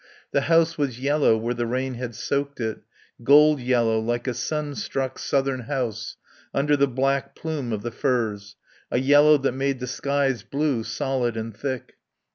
The 0.31 0.41
house 0.41 0.79
was 0.79 0.99
yellow 0.99 1.37
where 1.37 1.53
the 1.53 1.67
rain 1.67 1.93
had 1.93 2.15
soaked 2.15 2.59
it, 2.59 2.79
gold 3.23 3.59
yellow 3.61 3.99
like 3.99 4.25
a 4.27 4.33
sun 4.33 4.73
struck 4.73 5.19
southern 5.19 5.59
house, 5.65 6.17
under 6.55 6.75
the 6.75 6.87
black 6.87 7.35
plume 7.35 7.71
of 7.71 7.83
the 7.83 7.91
firs, 7.91 8.55
a 8.89 8.97
yellow 8.97 9.37
that 9.37 9.51
made 9.51 9.79
the 9.79 9.85
sky's 9.85 10.41
blue 10.41 10.83
solid 10.83 11.37
and 11.37 11.55
thick. 11.55 11.97